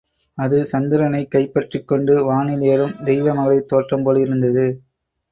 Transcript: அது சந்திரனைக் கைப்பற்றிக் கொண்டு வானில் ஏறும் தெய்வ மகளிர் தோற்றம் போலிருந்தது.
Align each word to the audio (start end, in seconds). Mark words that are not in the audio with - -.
அது 0.37 0.65
சந்திரனைக் 0.65 1.31
கைப்பற்றிக் 1.31 1.87
கொண்டு 1.87 2.23
வானில் 2.23 2.61
ஏறும் 2.61 2.95
தெய்வ 3.03 3.33
மகளிர் 3.33 3.65
தோற்றம் 3.65 4.03
போலிருந்தது. 4.03 4.65